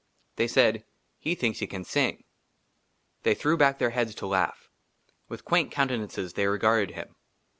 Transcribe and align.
THEY 0.37 0.47
SAID," 0.47 0.83
HE 1.19 1.35
THINKS 1.35 1.59
HE 1.59 1.67
CAN 1.67 1.83
SING." 1.83 2.23
THEY 3.21 3.35
THREW 3.35 3.57
BACK 3.57 3.77
THEIR 3.77 3.91
HEADS 3.91 4.15
TO 4.15 4.25
LAUGH. 4.25 4.55
WITH 5.29 5.45
QUAINT 5.45 5.69
COUNTENANCES 5.71 6.33
THEY 6.33 6.47
REGARDED 6.47 6.95
HIM. 6.95 7.13